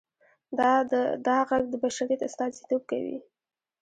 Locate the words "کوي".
2.91-3.17